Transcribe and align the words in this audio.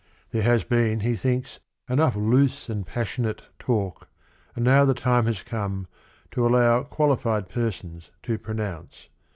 There 0.31 0.41
has 0.41 0.63
been, 0.63 1.01
he 1.01 1.15
thinks, 1.15 1.59
enough 1.87 2.15
loose 2.15 2.69
and 2.69 2.87
pas 2.87 3.05
sionate 3.05 3.41
talk, 3.59 4.09
and 4.55 4.65
now 4.65 4.83
the 4.83 4.95
time 4.95 5.27
has 5.27 5.43
come 5.43 5.85
"to 6.31 6.43
allow 6.47 6.81
qualified 6.81 7.49
persons 7.49 8.09
to 8.23 8.39
pronounce." 8.39 9.09